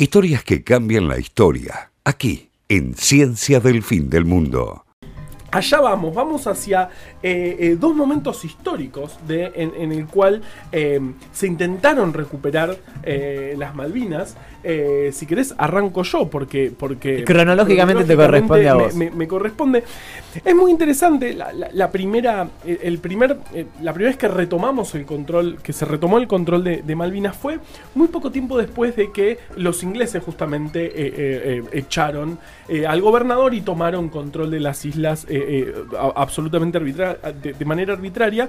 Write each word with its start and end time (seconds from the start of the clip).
Historias 0.00 0.44
que 0.44 0.62
cambian 0.62 1.08
la 1.08 1.18
historia. 1.18 1.90
Aquí, 2.04 2.50
en 2.68 2.94
Ciencia 2.94 3.58
del 3.58 3.82
Fin 3.82 4.08
del 4.08 4.24
Mundo. 4.24 4.84
Allá 5.50 5.80
vamos, 5.80 6.14
vamos 6.14 6.46
hacia 6.46 6.90
eh, 7.22 7.56
eh, 7.58 7.76
dos 7.80 7.96
momentos 7.96 8.44
históricos 8.44 9.18
de, 9.26 9.50
en, 9.54 9.92
el 9.92 10.06
cual 10.06 10.42
eh, 10.72 11.00
se 11.32 11.46
intentaron 11.46 12.12
recuperar 12.12 12.76
las 13.56 13.74
Malvinas. 13.74 14.36
si 15.12 15.26
querés, 15.26 15.54
arranco 15.56 16.02
yo, 16.02 16.28
porque. 16.28 16.70
porque 16.76 17.24
cronológicamente, 17.24 18.04
te 18.04 18.14
corresponde 18.14 18.68
a 18.68 18.74
vos. 18.74 18.94
Me, 18.94 19.26
corresponde. 19.26 19.84
Es 20.44 20.54
muy 20.54 20.70
interesante. 20.70 21.32
La, 21.34 21.90
primera. 21.90 22.48
El 22.66 22.98
primer, 22.98 23.38
la 23.80 23.94
primera 23.94 24.10
vez 24.10 24.18
que 24.18 24.28
retomamos 24.28 24.94
el 24.94 25.06
control, 25.06 25.58
que 25.62 25.72
se 25.72 25.86
retomó 25.86 26.18
el 26.18 26.28
control 26.28 26.62
de, 26.64 26.94
Malvinas 26.94 27.36
fue 27.36 27.58
muy 27.94 28.08
poco 28.08 28.30
tiempo 28.30 28.58
después 28.58 28.96
de 28.96 29.12
que 29.12 29.38
los 29.56 29.82
ingleses 29.82 30.22
justamente 30.22 31.62
echaron 31.72 32.38
al 32.86 33.00
gobernador 33.00 33.54
y 33.54 33.62
tomaron 33.62 34.10
control 34.10 34.50
de 34.50 34.60
las 34.60 34.84
islas 34.84 35.26
eh, 35.38 35.74
absolutamente 36.14 36.78
de, 37.32 37.64
manera 37.64 37.92
arbitraria. 37.92 38.48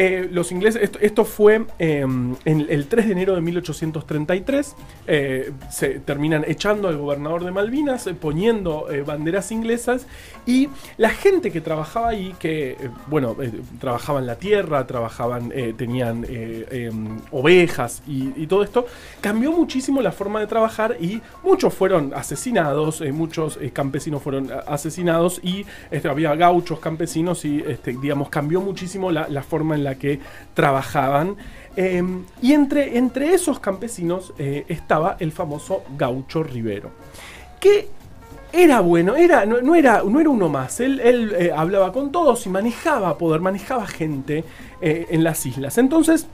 Eh, 0.00 0.28
los 0.30 0.52
ingleses, 0.52 0.92
esto, 1.00 1.24
fue 1.24 1.66
em, 1.80 2.36
en 2.44 2.66
el 2.70 2.86
3 2.86 3.06
de 3.06 3.12
enero 3.12 3.34
de 3.34 3.40
1833, 3.40 4.76
eh, 5.08 5.50
se 5.72 5.98
terminan 5.98 6.44
echando 6.46 6.86
al 6.86 6.96
gobernador 6.96 7.44
de 7.44 7.50
Malvinas, 7.50 8.06
eh, 8.06 8.14
poniendo 8.14 8.86
banderas 9.04 9.50
inglesas 9.50 10.06
y 10.46 10.68
la 10.98 11.10
gente 11.10 11.50
que 11.50 11.60
trabajaba 11.60 12.10
ahí, 12.10 12.32
que, 12.38 12.76
bueno, 13.08 13.36
trabajaban 13.80 14.24
la 14.24 14.36
tierra, 14.36 14.86
trabajaban, 14.86 15.52
tenían 15.76 16.24
em, 16.28 17.18
ovejas 17.32 18.02
y, 18.06 18.46
todo 18.46 18.62
esto, 18.62 18.86
cambió 19.20 19.50
muchísimo 19.50 20.00
la 20.00 20.12
forma 20.12 20.38
de 20.38 20.46
trabajar 20.46 20.96
y 21.00 21.20
muchos 21.42 21.74
fueron 21.74 22.12
asesinados, 22.14 23.02
muchos 23.12 23.58
campesinos 23.72 24.22
fueron 24.22 24.48
asesinados 24.68 25.40
y 25.42 25.66
este, 25.90 26.08
había 26.08 26.36
gauchos 26.36 26.78
campesinos 26.78 27.44
y, 27.44 27.64
este, 27.66 27.96
digamos, 28.00 28.28
cambió 28.28 28.60
muchísimo 28.60 29.10
la, 29.10 29.28
la 29.28 29.42
forma 29.42 29.74
en 29.74 29.84
la 29.84 29.87
que 29.96 30.20
trabajaban. 30.54 31.36
Em, 31.76 32.24
y 32.42 32.54
entre, 32.54 32.98
entre 32.98 33.34
esos 33.34 33.60
campesinos 33.60 34.32
eh, 34.38 34.64
estaba 34.68 35.16
el 35.20 35.30
famoso 35.30 35.84
gaucho 35.96 36.42
Rivero, 36.42 36.90
que 37.60 37.88
era 38.52 38.80
bueno, 38.80 39.14
era, 39.14 39.44
no, 39.44 39.74
era, 39.74 40.02
no 40.02 40.20
era 40.20 40.30
uno 40.30 40.48
más, 40.48 40.80
él, 40.80 41.00
él 41.00 41.34
eh, 41.38 41.52
hablaba 41.54 41.92
con 41.92 42.10
todos 42.10 42.46
y 42.46 42.48
manejaba 42.48 43.16
poder, 43.18 43.40
manejaba 43.40 43.86
gente 43.86 44.44
eh, 44.80 45.06
en 45.10 45.22
las 45.22 45.44
islas. 45.44 45.78
Entonces, 45.78 46.26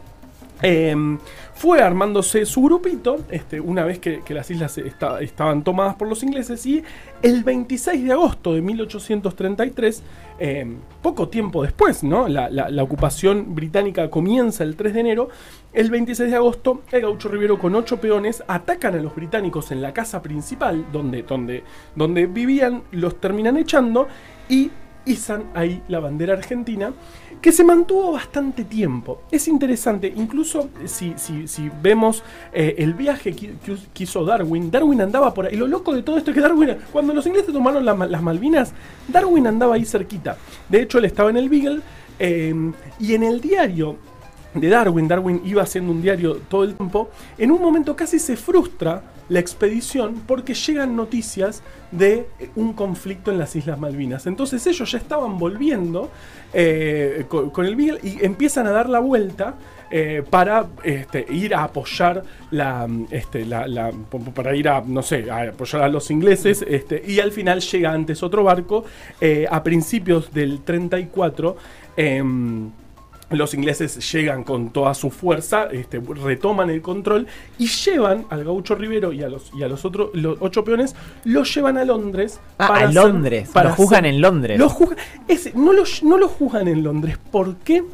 em, 0.65 1.19
fue 1.55 1.81
armándose 1.81 2.47
su 2.47 2.63
grupito, 2.63 3.19
este, 3.31 3.61
una 3.61 3.85
vez 3.85 3.99
que, 3.99 4.23
las 4.31 4.51
islas 4.51 4.77
estaban 4.79 5.63
tomadas 5.63 5.95
por 5.95 6.09
los 6.09 6.23
ingleses, 6.23 6.65
y 6.67 6.83
el 7.23 7.45
26 7.45 8.05
de 8.05 8.13
agosto 8.13 8.55
de 8.55 8.63
1833, 8.63 10.03
em, 10.39 10.79
poco 11.03 11.29
tiempo 11.29 11.63
después. 11.63 12.03
La, 12.03 12.83
ocupación 12.83 13.55
británica 13.55 14.11
comienza 14.11 14.65
el 14.65 14.75
3 14.75 14.95
de 14.95 15.01
enero, 15.01 15.29
el 15.73 15.91
26 15.91 16.31
de 16.31 16.37
agosto, 16.37 16.83
el 16.91 17.03
gaucho 17.03 17.29
Rivero 17.29 17.59
con 17.59 17.75
ocho 17.75 18.01
peones 18.01 18.43
atacan 18.49 18.95
a 18.95 19.03
los 19.03 19.15
británicos 19.15 19.71
en 19.71 19.81
la 19.81 19.93
casa 19.93 20.23
principal, 20.23 20.87
donde, 20.93 21.23
donde, 21.23 21.63
donde 21.95 22.27
vivían, 22.27 22.83
los 22.91 23.21
terminan 23.21 23.57
echando, 23.57 24.09
y 24.49 24.71
izan 25.07 25.45
ahí 25.55 25.83
la 25.89 26.01
bandera 26.01 26.35
argentina, 26.35 26.93
que 27.41 27.53
se 27.53 27.65
mantuvo 27.65 28.13
bastante 28.13 28.65
tiempo. 28.65 29.23
Es 29.31 29.49
interesante, 29.49 30.13
incluso 30.15 30.71
si, 30.87 31.15
si, 31.17 31.47
si 31.47 31.71
vemos 31.83 32.23
eh, 32.53 32.77
el 32.79 32.95
viaje 32.95 33.35
que, 33.35 33.55
hizo 33.99 34.25
Darwin, 34.25 34.71
Darwin 34.71 35.03
andaba 35.03 35.35
por 35.35 35.47
ahí. 35.47 35.57
Lo 35.57 35.67
loco 35.67 35.95
de 35.95 36.03
todo 36.03 36.17
esto 36.17 36.31
es 36.31 36.35
que 36.35 36.41
Darwin, 36.41 36.77
cuando 36.93 37.13
los 37.13 37.27
ingleses 37.27 37.53
tomaron 37.53 37.85
las 37.85 38.23
Malvinas, 38.23 38.73
Darwin 39.09 39.47
andaba 39.47 39.75
ahí 39.75 39.85
cerquita. 39.85 40.37
De 40.69 40.83
hecho, 40.83 40.99
él 40.99 41.05
estaba 41.05 41.31
en 41.31 41.37
el 41.37 41.49
Beagle 41.49 41.81
eh, 42.19 42.55
y 42.99 43.15
en 43.15 43.23
el 43.23 43.41
diario 43.41 43.97
de 44.55 44.69
Darwin, 44.69 45.09
Darwin 45.09 45.43
iba 45.45 45.63
haciendo 45.63 45.93
un 45.93 46.01
diario 46.01 46.37
todo 46.49 46.65
el 46.65 46.75
tiempo, 46.75 47.11
en 47.37 47.51
un 47.51 47.61
momento 47.61 47.97
casi 47.97 48.19
se 48.19 48.37
frustra 48.37 49.03
la 49.29 49.41
expedición 49.41 50.23
porque 50.27 50.55
llegan 50.55 50.97
noticias 50.97 51.63
de 51.91 52.27
un 52.57 52.73
conflicto 52.73 53.31
en 53.31 53.39
las 53.39 53.57
Islas 53.57 53.79
Malvinas. 53.79 54.27
Entonces 54.27 54.67
ellos 54.67 54.91
ya 54.91 54.99
estaban 54.99 55.39
volviendo 55.39 56.11
eh, 56.53 57.25
con, 57.29 57.65
el 57.65 57.77
Beagle 57.77 58.01
y 58.03 58.25
empiezan 58.25 58.67
a 58.67 58.71
dar 58.71 58.89
la 58.89 58.99
vuelta 58.99 59.55
eh, 59.91 60.23
para 60.29 60.67
este, 60.83 61.27
ir 61.31 61.55
a 61.55 61.65
apoyar 61.65 62.25
la, 62.51 62.89
este, 63.11 63.47
para 64.35 64.57
ir 64.57 64.69
a, 64.69 64.83
no 64.85 65.03
sé, 65.03 65.31
apoyar 65.31 65.83
a 65.83 65.89
los 65.89 66.11
ingleses 66.11 66.65
este, 66.67 67.03
y 67.07 67.21
al 67.21 67.33
final 67.33 67.61
llega 67.61 67.93
antes 67.93 68.23
otro 68.23 68.45
barco 68.45 68.85
eh, 69.21 69.47
a 69.51 69.63
principios 69.63 70.33
del 70.33 70.63
34 70.63 71.57
los 73.31 73.55
ingleses 73.55 74.13
llegan 74.13 74.45
con 74.45 74.71
toda 74.71 74.95
su 74.95 75.11
fuerza, 75.11 75.69
este, 75.71 76.01
retoman 76.01 76.71
el 76.71 76.83
control 76.83 77.27
y 77.59 77.67
llevan 77.67 78.27
al 78.31 78.45
gaucho 78.45 78.75
Rivero 78.75 79.13
y 79.13 79.23
a 79.23 79.29
los, 79.29 79.51
y 79.55 79.63
a 79.63 79.69
los 79.69 79.85
otros 79.85 80.11
los 80.15 80.37
ocho 80.41 80.65
peones, 80.65 80.95
los 81.25 81.55
llevan 81.55 81.79
a 81.79 81.85
Londres. 81.85 82.41
Ah, 82.59 82.67
a 82.75 82.87
Londres. 82.87 83.51
para 83.53 83.71
lo 83.71 83.77
juzgan 83.77 84.05
en 84.05 84.21
Londres. 84.21 84.59
No, 84.59 85.73
los, 85.73 86.03
no 86.03 86.19
los 86.19 86.31
juzgan 86.31 86.69
en 86.69 86.83
Londres. 86.83 87.19
¿Por 87.31 87.57
qué? 87.57 87.85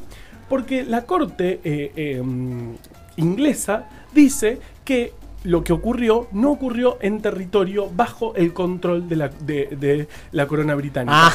Porque 0.49 0.85
la 0.85 1.03
corte 1.05 1.61
eh, 1.63 1.93
em, 1.95 2.77
inglesa 3.17 3.89
dice 4.13 4.59
que 4.85 5.13
lo 5.45 5.65
que 5.65 5.73
ocurrió 5.73 6.29
no 6.33 6.51
ocurrió 6.51 6.99
en 7.01 7.21
territorio 7.21 7.89
bajo 7.91 8.35
el 8.35 8.53
control 8.53 9.09
de 9.09 9.17
la, 9.17 9.29
de, 9.29 10.09
la 10.33 10.47
corona 10.47 10.75
británica. 10.75 11.13
Ah, 11.17 11.33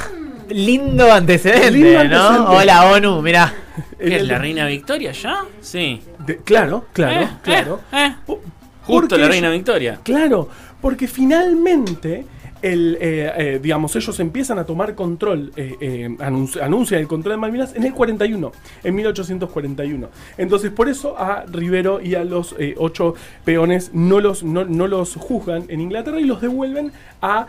lindo 0.50 1.12
antecedente, 1.12 2.08
¿no? 2.08 2.52
Hola, 2.52 2.92
ONU, 2.92 3.22
mira. 3.22 3.54
¿Qué 4.00 4.18
es 4.18 4.28
la 4.28 4.38
reina 4.38 4.66
Victoria 4.68 5.12
ya? 5.12 5.44
Sí. 5.60 6.02
claro, 6.44 6.86
claro, 6.94 7.22
eh, 7.22 7.30
claro. 7.42 7.82
Eh, 7.92 8.16
eh. 8.28 8.36
Justo 8.84 9.18
la 9.18 9.28
reina 9.28 9.50
Victoria. 9.50 10.00
Claro, 10.04 10.48
porque 10.80 11.08
finalmente 11.08 12.26
eh, 12.68 13.32
eh, 13.38 13.60
digamos, 13.62 13.96
ellos 13.96 14.20
empiezan 14.20 14.58
a 14.58 14.66
tomar 14.66 14.96
control, 14.96 15.52
eh, 15.56 16.16
anuncian 16.20 17.00
el 17.00 17.08
control 17.08 17.34
de 17.34 17.38
Malvinas 17.38 17.76
en 17.76 17.84
el 17.84 17.94
41, 17.94 18.52
en 18.84 18.96
1841. 18.96 20.10
Entonces, 20.38 20.72
por 20.72 20.90
eso 20.90 21.16
a 21.18 21.46
Rivero 21.46 22.02
y 22.02 22.16
a 22.16 22.24
los 22.24 22.56
ocho 22.78 23.14
peones 23.44 23.92
no 23.94 24.20
los, 24.20 24.44
no, 24.44 24.64
los 24.66 25.16
juzgan 25.16 25.66
en 25.68 25.80
Inglaterra 25.80 26.20
y 26.20 26.24
los 26.24 26.42
devuelven 26.42 26.92
a 27.22 27.48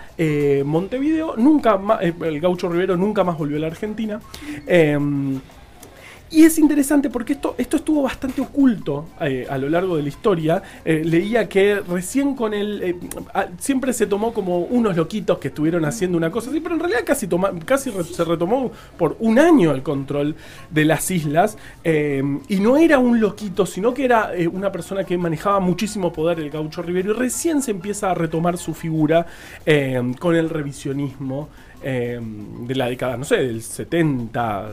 Montevideo. 0.65 1.37
Nunca 1.37 1.79
más, 1.79 2.03
el 2.03 2.41
gaucho 2.41 2.69
Rivero 2.69 2.97
nunca 2.97 3.25
más 3.25 3.39
volvió 3.39 3.57
a 3.57 3.61
la 3.61 3.67
Argentina. 3.69 4.21
Y 6.29 6.43
es 6.43 6.59
interesante 6.59 7.09
porque 7.09 7.35
esto, 7.35 7.55
esto 7.57 7.77
estuvo 7.77 8.03
bastante 8.03 8.41
oculto 8.41 9.11
eh, 9.21 9.47
a 9.49 9.57
lo 9.59 9.69
largo 9.69 9.97
de 9.97 10.03
la 10.03 10.09
historia. 10.09 10.61
Eh, 10.85 11.03
leía 11.05 11.49
que 11.49 11.77
recién 11.81 12.35
con 12.35 12.53
él 12.53 12.81
eh, 12.83 12.97
siempre 13.59 13.93
se 13.93 14.09
tomó 14.09 14.35
como 14.35 14.59
unos 14.59 14.97
loquitos 14.97 15.39
que 15.39 15.49
estuvieron 15.49 15.85
haciendo 15.85 16.19
una 16.19 16.33
cosa 16.33 16.51
así, 16.51 16.59
pero 16.59 16.75
en 16.75 16.81
realidad 16.81 17.03
casi, 17.07 17.29
casi 17.65 17.93
se 17.93 18.25
retomó 18.25 18.73
por 18.99 19.17
un 19.21 19.39
año 19.39 19.71
el 19.71 19.85
control 19.85 20.35
de 20.71 20.85
las 20.85 21.11
islas. 21.13 21.57
y 21.85 22.61
no 22.61 22.77
era 22.77 22.99
un 22.99 23.21
loquito, 23.21 23.65
sino 23.65 23.95
que 23.95 24.05
era 24.05 24.33
una 24.53 24.73
persona 24.73 25.05
que 25.05 25.17
manejaba 25.17 25.61
muchísimo 25.61 26.13
poder, 26.13 26.41
el 26.41 26.51
gaucho 26.51 26.83
Rivero, 26.83 27.13
y 27.13 27.15
recién 27.15 27.63
se 27.63 27.71
empieza 27.71 28.11
a 28.11 28.15
retomar 28.15 28.59
su 28.59 28.75
figura 28.75 29.27
con 30.19 30.35
el 30.35 30.51
revisionismo. 30.51 31.49
Em, 31.89 32.67
de 32.67 32.75
la 32.75 32.89
década, 32.89 33.17
no 33.17 33.25
sé, 33.25 33.37
del 33.37 33.63
70, 33.63 34.71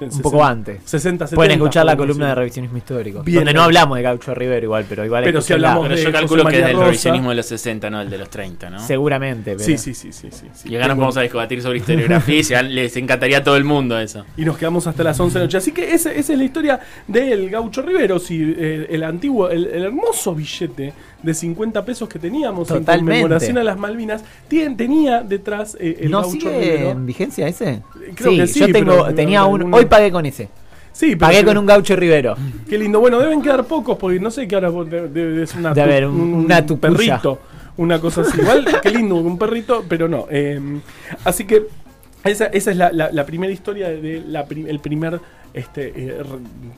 un 0.00 0.20
poco 0.20 0.44
antes. 0.44 0.80
60, 0.84 1.26
70. 1.28 1.36
Pueden 1.36 1.52
escuchar 1.52 1.86
la 1.86 1.96
columna 1.96 2.26
de 2.30 2.34
revisionismo 2.34 2.76
histórico. 2.76 3.22
donde 3.24 3.54
no 3.54 3.62
hablamos 3.62 3.96
de 3.96 4.02
Gaucho 4.02 4.34
Rivero 4.34 4.64
igual, 4.64 4.84
pero 4.88 5.04
igual 5.04 5.22
Pero 5.22 5.40
si 5.40 5.52
hablamos 5.52 5.88
yo 6.02 6.10
calculo 6.10 6.44
que 6.46 6.58
es 6.58 6.66
del 6.66 6.76
revisionismo 6.76 7.30
de 7.30 7.36
los 7.36 7.46
60, 7.46 7.88
no 7.88 8.00
el 8.00 8.10
de 8.10 8.18
los 8.18 8.28
30, 8.30 8.68
¿no? 8.68 8.84
Seguramente. 8.84 9.52
Pero... 9.52 9.64
Sí, 9.64 9.78
sí, 9.78 9.94
sí, 9.94 10.10
sí, 10.10 10.28
sí, 10.32 10.68
Y 10.68 10.74
acá 10.74 10.88
nos 10.88 10.98
vamos 10.98 11.16
a 11.16 11.20
debatir 11.20 11.62
sobre 11.62 11.78
historiografía 11.78 12.62
y 12.62 12.68
les 12.72 12.96
encantaría 12.96 13.38
a 13.38 13.44
todo 13.44 13.56
el 13.56 13.62
mundo 13.64 13.96
eso. 14.00 14.24
Y 14.36 14.44
nos 14.44 14.58
quedamos 14.58 14.88
hasta 14.88 15.04
las 15.04 15.20
11 15.20 15.34
de 15.34 15.38
la 15.38 15.46
noche. 15.46 15.58
Así 15.58 15.70
que 15.70 15.94
esa, 15.94 16.10
es 16.12 16.28
la 16.30 16.42
historia 16.42 16.80
del 17.06 17.48
Gaucho 17.48 17.80
Rivero, 17.80 18.18
si 18.18 18.42
eh, 18.42 18.88
el 18.90 19.04
antiguo, 19.04 19.50
el 19.50 19.66
hermoso 19.66 20.34
billete 20.34 20.92
de 21.22 21.34
50 21.34 21.84
pesos 21.84 22.08
que 22.08 22.18
teníamos 22.18 22.70
en 22.70 22.84
conmemoración 22.84 23.58
a 23.58 23.64
las 23.64 23.78
Malvinas, 23.78 24.22
tenía 24.48 25.22
detrás 25.22 25.76
eh, 25.80 25.98
el 26.02 26.10
¿No 26.10 26.24
sigue 26.24 26.90
en 26.90 27.06
vigencia 27.06 27.48
ese? 27.48 27.82
Creo 28.14 28.32
sí, 28.32 28.36
que 28.36 28.46
sí, 28.46 28.60
yo 28.60 28.72
tengo, 28.72 29.12
tenía 29.14 29.44
un, 29.44 29.72
hoy 29.72 29.86
pagué 29.86 30.10
con 30.10 30.26
ese. 30.26 30.48
Sí, 30.92 31.14
Pagué 31.14 31.44
con 31.44 31.58
un 31.58 31.66
gaucho 31.66 31.94
Rivero. 31.94 32.36
Qué 32.68 32.78
lindo. 32.78 33.00
Bueno, 33.00 33.18
deben 33.18 33.42
quedar 33.42 33.66
pocos 33.66 33.98
porque 33.98 34.18
no 34.18 34.30
sé 34.30 34.48
qué 34.48 34.54
ahora 34.54 34.70
debe 34.70 35.46
ser 35.46 35.58
una, 35.58 35.74
de 35.74 35.82
haber 35.82 36.06
un, 36.06 36.32
una 36.32 36.64
tu 36.64 36.78
perrito. 36.78 37.38
Una 37.76 38.00
cosa 38.00 38.22
así. 38.22 38.40
Igual, 38.40 38.66
qué 38.82 38.90
lindo, 38.90 39.16
un 39.16 39.36
perrito, 39.36 39.84
pero 39.86 40.08
no. 40.08 40.26
Eh, 40.30 40.58
así 41.22 41.44
que 41.44 41.66
esa, 42.28 42.46
esa 42.46 42.70
es 42.70 42.76
la, 42.76 42.90
la, 42.92 43.26
primera 43.26 43.52
historia 43.52 43.88
del 43.88 44.32
de 44.32 44.64
el 44.68 44.78
primer 44.80 45.20
este, 45.56 45.92
eh, 45.96 46.22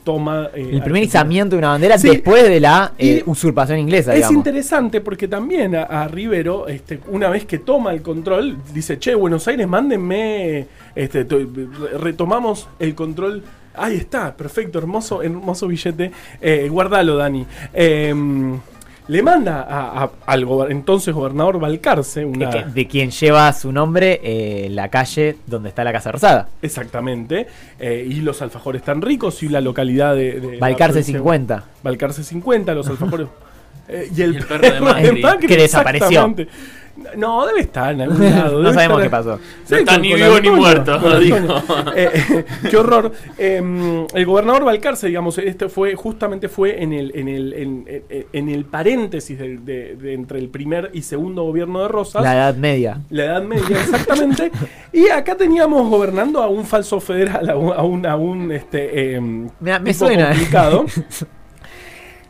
toma... 0.04 0.50
Eh, 0.54 0.70
el 0.72 0.82
primer 0.82 1.02
izamiento 1.02 1.56
de 1.56 1.58
una 1.58 1.70
bandera 1.70 1.96
después 1.96 2.44
de 2.44 2.60
la 2.60 2.92
usurpación 3.26 3.78
inglesa. 3.80 4.14
Es 4.14 4.30
interesante 4.30 5.00
porque 5.00 5.26
también 5.26 5.74
a, 5.74 6.06
Rivero, 6.06 6.68
este, 6.68 7.00
una 7.08 7.28
vez 7.28 7.44
que 7.44 7.58
toma 7.58 7.92
el 7.92 8.02
control, 8.02 8.56
dice, 8.72 8.98
che, 8.98 9.14
Buenos 9.14 9.48
Aires, 9.48 9.66
mándenme, 9.66 10.66
este, 10.94 11.26
retomamos 11.98 12.68
el 12.78 12.94
control 12.94 13.42
Ahí 13.80 13.96
está, 13.96 14.36
perfecto, 14.36 14.78
hermoso, 14.78 15.22
hermoso 15.22 15.68
billete. 15.68 16.10
Eh, 16.40 16.68
guardalo, 16.68 17.16
Dani. 17.16 17.46
Le 19.08 19.22
manda 19.22 20.10
al 20.26 20.46
entonces 20.68 21.14
gobernador 21.14 21.58
Balcarce 21.58 22.26
una... 22.26 22.50
De, 22.50 22.86
quien 22.86 23.10
lleva 23.10 23.50
su 23.54 23.72
nombre 23.72 24.20
eh, 24.22 24.68
la 24.70 24.88
calle 24.88 25.36
donde 25.46 25.70
está 25.70 25.82
la 25.82 25.92
Casa 25.92 26.12
Rosada. 26.12 26.48
Exactamente. 26.60 27.46
Eh, 27.78 28.06
y 28.06 28.20
los 28.20 28.42
alfajores 28.42 28.82
tan 28.82 29.00
ricos 29.00 29.42
y 29.42 29.48
la 29.48 29.62
localidad 29.62 30.14
de... 30.14 30.58
Balcarce 30.60 31.02
50. 31.02 31.64
Balcarce 31.82 32.22
50, 32.22 32.74
los 32.74 32.86
alfajores... 32.90 33.28
Eh, 33.88 34.10
y, 34.14 34.20
el 34.20 34.44
perro, 34.44 34.94
de 34.94 35.12
Macri, 35.12 35.46
que 35.46 35.56
desapareció. 35.56 36.34
No, 37.16 37.46
debe 37.46 37.60
estar 37.60 37.92
en 37.92 38.02
algún 38.02 38.30
lado. 38.30 38.62
no 38.62 38.72
sabemos 38.72 39.02
qué 39.02 39.10
pasó. 39.10 39.38
no 39.68 39.76
está 39.76 39.98
ni 39.98 40.14
vivo 40.14 40.40
ni 40.40 40.50
muerto. 40.50 41.20
Eh, 41.20 41.32
eh, 41.96 42.44
qué 42.70 42.76
horror. 42.76 43.12
Em, 43.36 44.06
el 44.14 44.26
gobernador 44.26 44.64
Balcarce, 44.64 45.06
digamos, 45.06 45.38
este 45.38 45.68
fue 45.68 45.94
justamente 45.94 46.48
fue 46.48 46.82
en 46.82 46.92
el, 46.92 47.12
en 47.14 47.28
el, 47.28 48.24
en, 48.32 48.48
el 48.48 48.64
paréntesis 48.64 49.38
de, 49.38 49.96
entre 50.12 50.38
el 50.38 50.48
primer 50.48 50.90
y 50.92 51.02
segundo 51.02 51.44
gobierno 51.44 51.82
de 51.82 51.88
Rosas. 51.88 52.22
La 52.22 52.34
Edad 52.34 52.56
Media. 52.56 53.00
La 53.10 53.24
Edad 53.24 53.42
Media, 53.42 53.80
exactamente. 53.80 54.50
y 54.92 55.08
acá 55.08 55.36
teníamos 55.36 55.88
gobernando 55.88 56.42
a 56.42 56.48
un 56.48 56.64
falso 56.64 57.00
federal, 57.00 57.48
a 57.50 57.56
un, 57.56 58.06
a 58.06 58.16
un, 58.16 58.52
este, 58.52 59.14
em, 59.14 59.48
me, 59.60 59.94
suena. 59.94 60.28
complicado. 60.28 60.86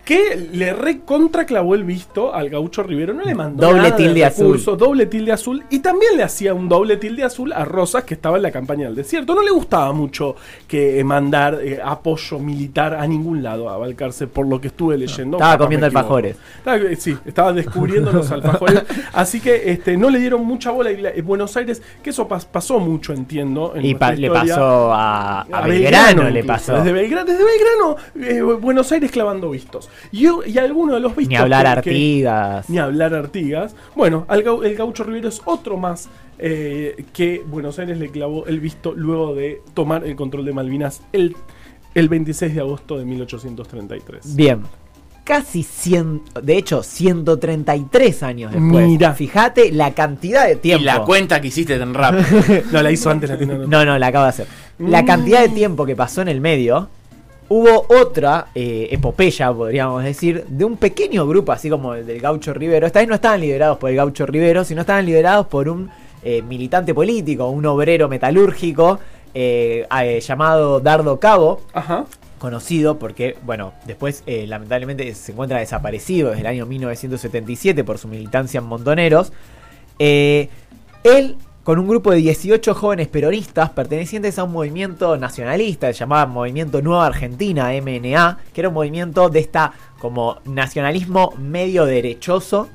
que 0.08 0.49
le 0.55 0.72
recontraclavó 0.72 1.75
el 1.75 1.84
visto 1.84 2.34
al 2.34 2.49
gaucho 2.49 2.82
Rivero, 2.82 3.12
no 3.12 3.25
le 3.25 3.34
mandó 3.34 3.66
doble 3.66 3.93
tilde 3.93 4.25
azul. 4.25 4.58
doble 4.64 5.05
tilde 5.05 5.32
azul, 5.32 5.62
y 5.69 5.81
también 5.81 6.16
le 6.16 6.22
hacía 6.22 6.55
un 6.55 6.66
doble 6.66 6.96
tilde 6.96 7.25
azul 7.25 7.52
a 7.52 7.66
Rosas, 7.66 8.05
que 8.05 8.14
estaba 8.14 8.38
en 8.38 8.44
la 8.44 8.50
campaña 8.50 8.87
del 8.87 8.94
desierto. 8.94 9.34
No 9.34 9.43
le 9.43 9.50
gustaba 9.50 9.93
mucho 9.93 10.34
que 10.66 11.05
mandar 11.05 11.58
eh, 11.62 11.78
apoyo 11.84 12.38
militar 12.38 12.94
a 12.94 13.06
ningún 13.06 13.43
lado 13.43 13.69
a 13.69 13.76
Balcarce, 13.76 14.26
por 14.28 14.46
lo 14.46 14.58
que 14.58 14.69
estuve 14.69 14.96
leyendo. 14.96 15.37
estaba 15.37 15.58
comiendo 15.58 15.84
alfajores. 15.84 16.37
Eh, 16.64 16.96
sí, 16.99 17.14
estaba 17.26 17.52
descubriendo 17.52 18.10
los 18.10 18.31
alfajores. 18.32 18.84
Así 19.12 19.40
que 19.40 19.72
este, 19.72 19.99
no 19.99 20.08
le 20.08 20.20
dieron 20.20 20.43
mucha 20.43 20.70
bola 20.70 20.88
en 20.90 21.26
Buenos 21.26 21.55
Aires, 21.58 21.82
que 22.02 22.08
eso 22.08 22.26
pasó 22.26 22.81
mucho, 22.81 23.12
entiendo. 23.12 23.75
y 23.76 23.93
le 24.16 24.31
pasó 24.31 24.90
a, 24.90 25.44
Belgrano, 25.66 26.31
le 26.31 26.44
pasó. 26.44 26.76
Desde 26.76 26.93
Belgrano, 26.93 27.26
desde 27.26 27.44
Belgrano 27.44 27.96
eh, 28.19 28.56
Buenos 28.58 28.90
Aires 28.90 29.10
clavando 29.10 29.50
vistos. 29.50 29.90
Y, 30.12 30.27
y 30.47 30.59
alguno 30.59 30.95
de 30.95 31.00
los 31.00 31.15
vistos. 31.15 31.31
Ni 31.31 31.37
hablar 31.37 31.67
Artigas. 31.67 32.69
ni 32.69 32.79
hablar 32.79 33.15
Artigas. 33.15 33.75
Bueno, 33.95 34.27
el 34.31 34.75
Gaucho 34.75 35.05
Rivero 35.05 35.29
es 35.29 35.43
otro 35.45 35.77
más 35.77 36.09
eh, 36.39 37.05
que 37.12 37.43
Buenos 37.45 37.79
Aires 37.79 37.99
le 37.99 38.11
clavó 38.11 38.47
el 38.47 38.61
visto 38.61 38.93
luego 38.95 39.35
de 39.35 39.61
tomar 39.75 40.05
el 40.05 40.15
control 40.15 40.45
de 40.45 40.53
Malvinas 40.53 41.03
el, 41.12 41.37
el 41.95 42.09
26 42.09 42.55
de 42.55 42.61
agosto 42.61 42.99
de 42.99 43.05
1833. 43.05 44.37
Bien. 44.37 44.62
Casi 45.25 45.62
100, 45.62 46.23
de 46.43 46.56
hecho, 46.56 46.83
133 46.83 48.23
años 48.23 48.53
después. 48.53 48.87
Mira. 48.87 49.12
Fíjate 49.12 49.73
la 49.73 49.93
cantidad 49.93 50.47
de 50.47 50.56
tiempo. 50.56 50.83
Y 50.83 50.87
la 50.87 51.05
cuenta 51.05 51.41
que 51.41 51.49
hiciste 51.49 51.79
tan 51.79 51.93
rápido. 51.93 52.25
no, 52.73 52.83
la 52.83 52.91
hizo 52.91 53.11
antes 53.11 53.29
la 53.29 53.37
No, 53.37 53.85
no, 53.85 53.99
la 53.99 54.06
acabo 54.06 54.25
de 54.25 54.31
hacer. 54.31 54.47
La 54.79 55.05
cantidad 55.05 55.43
de 55.43 55.51
tiempo 55.51 55.85
que 55.85 55.97
pasó 55.97 56.23
en 56.23 56.29
el 56.29 56.41
medio 56.41 56.89
hubo 57.49 57.87
otra 57.89 58.49
eh, 58.55 58.89
epopeya, 58.91 59.53
podríamos 59.53 60.05
decir, 60.05 60.45
de 60.47 60.65
un 60.65 60.77
pequeño 60.77 61.27
grupo, 61.27 61.53
así 61.53 61.71
como 61.71 61.95
el 61.95 62.06
del 62.06 62.21
Gaucho 62.21 62.53
Rivero. 62.53 62.87
Esta 62.87 63.00
vez 63.00 63.09
no 63.09 63.15
estaban 63.15 63.41
liderados 63.41 63.79
por 63.79 63.91
el 63.91 63.97
Gaucho 63.97 64.27
Rivero, 64.27 64.65
sino 64.65 64.83
estaban 64.83 65.06
liderados 65.06 65.47
por 65.47 65.69
un 65.69 65.91
eh, 66.23 66.43
militante 66.43 66.95
político, 66.95 67.49
un 67.49 67.65
obrero 67.67 68.09
metalúrgico 68.09 68.99
eh, 69.35 69.87
llamado 70.27 70.81
Dardo 70.81 71.19
Cabo. 71.19 71.62
Conocido 72.39 73.00
porque, 73.00 73.37
bueno, 73.43 73.73
después 73.85 74.23
lamentablemente 74.27 75.12
se 75.17 75.33
encuentra 75.33 75.59
desaparecido 75.59 76.29
desde 76.29 76.43
el 76.43 76.47
año 76.47 76.67
1977 76.67 77.83
por 77.83 77.99
su 77.99 78.06
militancia 78.06 78.59
en 78.59 78.65
Montoneros. 78.65 79.33
él 79.99 80.49
con 81.69 81.79
un 81.79 81.87
grupo 81.87 82.12
de 82.12 82.17
18 82.17 82.75
jóvenes 82.75 83.09
peronistas 83.09 83.69
pertenecientes 83.69 84.38
a 84.38 84.44
un 84.44 84.53
movimiento 84.53 85.19
nacionalista, 85.19 85.88
se 85.88 85.99
llamaba 85.99 86.25
Movimiento 86.25 86.81
Nueva 86.81 87.05
Argentina, 87.05 87.69
MNA, 87.73 88.38
que 88.55 88.62
era 88.62 88.69
un 88.70 88.75
movimiento 88.75 89.29
de 89.29 89.41
esta 89.41 89.75
como 89.99 90.38
nacionalismo 90.47 91.35
medio 91.37 91.85
derechoso, 91.85 92.70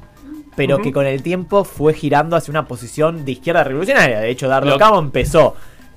pero 0.56 0.78
que 0.78 0.92
con 0.92 1.08
el 1.08 1.24
tiempo 1.24 1.64
fue 1.64 1.96
girando 1.96 2.36
hacia 2.36 2.52
una 2.52 2.68
posición 2.68 3.26
de 3.26 3.32
izquierda 3.32 3.64
revolucionaria. 3.64 4.20
De 4.20 4.30
hecho, 4.30 4.48
Dardo 4.48 4.78
Cabo 4.78 5.00
empezó 5.00 5.56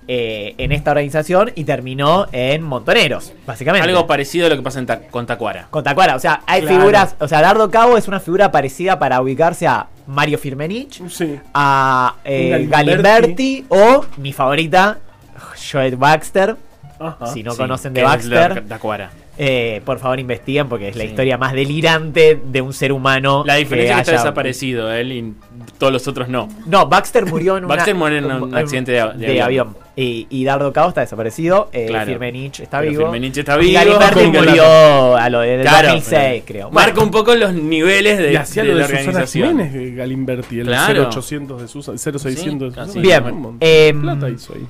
eh, 0.08 0.54
en 0.56 0.72
esta 0.72 0.92
organización 0.92 1.52
y 1.54 1.64
terminó 1.64 2.28
en 2.32 2.62
Montoneros, 2.62 3.34
básicamente. 3.46 3.86
Algo 3.86 4.06
parecido 4.06 4.46
a 4.46 4.48
lo 4.48 4.56
que 4.56 4.62
pasa 4.62 4.78
en 4.78 4.86
con 5.10 5.26
Tacuara. 5.26 5.66
Con 5.68 5.84
Tacuara, 5.84 6.16
o 6.16 6.18
sea, 6.18 6.40
hay 6.46 6.62
figuras, 6.62 7.14
o 7.18 7.28
sea, 7.28 7.42
Dardo 7.42 7.70
Cabo 7.70 7.98
es 7.98 8.08
una 8.08 8.20
figura 8.20 8.50
parecida 8.50 8.98
para 8.98 9.20
ubicarse 9.20 9.66
a 9.66 9.88
Mario 10.06 10.38
Firmenich, 10.38 11.02
a 11.54 12.16
eh, 12.24 12.66
Galimberti. 12.68 13.66
o 13.68 14.04
mi 14.18 14.32
favorita, 14.32 14.98
Joet 15.70 15.96
Baxter. 15.96 16.56
Si 17.32 17.42
no 17.42 17.56
conocen 17.56 17.92
de 17.92 18.02
Baxter. 18.02 18.64
Eh, 19.38 19.82
por 19.84 19.98
favor 19.98 20.18
investiguen 20.18 20.66
porque 20.66 20.88
es 20.88 20.96
la 20.96 21.04
historia 21.04 21.36
más 21.36 21.52
delirante 21.52 22.40
de 22.42 22.62
un 22.62 22.72
ser 22.72 22.92
humano. 22.92 23.44
La 23.46 23.56
diferencia 23.56 23.92
es 23.92 23.96
que 23.96 24.00
está 24.14 24.22
desaparecido 24.22 24.90
él 24.90 25.12
y 25.12 25.34
todos 25.78 25.92
los 25.92 26.06
otros 26.08 26.28
no. 26.28 26.48
No, 26.66 26.86
Baxter 26.86 27.26
murió 27.26 27.56
en, 27.56 27.66
Baxter 27.68 27.94
murió 27.94 28.18
en 28.18 28.24
un, 28.24 28.54
accidente 28.54 28.92
de, 28.92 29.40
avión. 29.40 29.76
Y, 29.96 30.44
Dardo 30.44 30.72
Cao 30.72 30.88
está 30.88 31.00
desaparecido. 31.00 31.70
Eh, 31.72 31.88
Firmenich 32.04 32.60
está 32.60 32.80
vivo. 32.80 33.04
Firmenich 33.04 33.38
está 33.38 33.56
vivo. 33.56 33.70
Y 33.70 33.74
Galimberti 33.74 34.26
murió 34.26 35.16
a 35.16 35.30
lo 35.30 35.40
de 35.40 35.64
2006, 35.64 36.42
creo. 36.46 36.70
Marca 36.70 37.02
un 37.02 37.10
poco 37.10 37.34
los 37.34 37.52
niveles 37.54 38.18
de, 38.18 38.32
y 38.32 38.36
hacía 38.36 38.62
de, 38.62 38.68
lo 38.68 38.74
de 38.74 38.80
la 38.80 38.86
organización. 38.86 39.48
Jiménez, 39.48 39.96
Galimberti, 39.96 40.60
el 40.60 40.66
claro. 40.66 41.04
0800 41.10 41.62
de 41.62 41.68
Susa, 41.68 41.92
0600 41.96 42.74
de 42.74 42.84
Susa. 42.84 43.00
Bien. 43.00 43.56
Eh, 43.60 43.94
plata 43.98 44.28
hizo 44.28 44.54
ahí. 44.54 44.66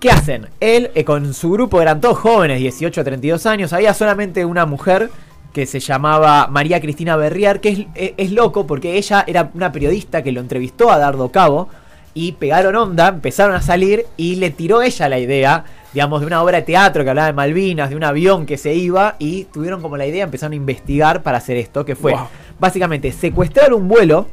¿Qué 0.00 0.10
hacen? 0.10 0.48
Él 0.60 0.90
eh, 0.94 1.02
con 1.02 1.32
su 1.32 1.50
grupo 1.50 1.80
eran 1.80 1.98
todos 2.00 2.18
jóvenes, 2.18 2.58
18 2.58 3.00
a 3.00 3.04
32 3.04 3.46
años. 3.46 3.72
Había 3.72 3.94
solamente 3.94 4.44
una 4.44 4.66
mujer 4.66 5.10
que 5.54 5.66
se 5.66 5.78
llamaba 5.78 6.48
María 6.48 6.80
Cristina 6.80 7.16
Berriar, 7.16 7.60
que 7.60 7.68
es, 7.68 7.78
eh, 7.94 8.14
es, 8.16 8.32
loco 8.32 8.66
porque 8.66 8.98
ella 8.98 9.24
era 9.26 9.50
una 9.54 9.70
periodista 9.70 10.22
que 10.22 10.32
lo 10.32 10.40
entrevistó 10.40 10.90
a 10.90 10.98
Dardo 10.98 11.30
Cabo 11.30 11.68
y 12.12 12.32
pegaron 12.32 12.74
onda, 12.74 13.08
empezaron 13.08 13.54
a 13.54 13.62
salir 13.62 14.04
y 14.16 14.34
le 14.34 14.50
tiró 14.50 14.82
ella 14.82 15.08
la 15.08 15.20
idea, 15.20 15.64
digamos, 15.92 16.20
de 16.20 16.26
una 16.26 16.42
obra 16.42 16.58
de 16.58 16.64
teatro 16.64 17.04
que 17.04 17.10
hablaba 17.10 17.28
de 17.28 17.34
Malvinas, 17.34 17.90
de 17.90 17.96
un 17.96 18.02
avión 18.02 18.46
que 18.46 18.58
se 18.58 18.74
iba 18.74 19.14
y 19.20 19.44
tuvieron 19.44 19.80
como 19.80 19.96
la 19.96 20.06
idea, 20.06 20.24
empezaron 20.24 20.54
a 20.54 20.56
investigar 20.56 21.22
para 21.22 21.38
hacer 21.38 21.56
esto, 21.56 21.84
que 21.84 21.94
fue 21.94 22.16
básicamente 22.58 23.12
secuestrar 23.12 23.72
un 23.74 23.88
vuelo 23.88 24.28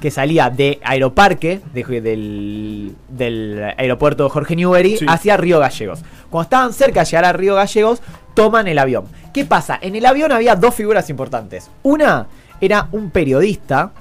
que 0.00 0.10
salía 0.10 0.50
de 0.50 0.80
Aeroparque, 0.84 1.60
del, 1.72 2.94
aeropuerto 3.76 4.28
Jorge 4.28 4.56
Newbery, 4.56 5.00
hacia 5.06 5.36
Río 5.36 5.58
Gallegos. 5.58 6.02
Cuando 6.30 6.44
estaban 6.44 6.72
cerca 6.72 7.00
de 7.00 7.06
llegar 7.06 7.24
a 7.24 7.32
Río 7.32 7.54
Gallegos, 7.54 8.02
toman 8.34 8.68
el 8.68 8.78
avión. 8.78 9.04
¿Qué 9.32 9.44
pasa? 9.44 9.78
En 9.80 9.96
el 9.96 10.06
avión 10.06 10.32
había 10.32 10.56
dos 10.56 10.74
figuras 10.74 11.10
importantes. 11.10 11.70
Una 11.82 12.26
era 12.60 12.88
un 12.92 13.10
periodista 13.10 13.92